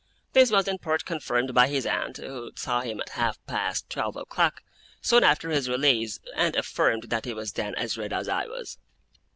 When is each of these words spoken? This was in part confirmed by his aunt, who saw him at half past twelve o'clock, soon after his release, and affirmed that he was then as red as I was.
This 0.33 0.49
was 0.49 0.67
in 0.67 0.79
part 0.79 1.05
confirmed 1.05 1.53
by 1.53 1.67
his 1.67 1.85
aunt, 1.85 2.17
who 2.17 2.51
saw 2.55 2.81
him 2.81 2.99
at 3.01 3.09
half 3.09 3.37
past 3.45 3.87
twelve 3.87 4.15
o'clock, 4.15 4.63
soon 4.99 5.23
after 5.23 5.51
his 5.51 5.69
release, 5.69 6.19
and 6.35 6.55
affirmed 6.55 7.11
that 7.11 7.25
he 7.25 7.35
was 7.35 7.51
then 7.53 7.75
as 7.75 7.99
red 7.99 8.11
as 8.11 8.27
I 8.27 8.47
was. 8.47 8.79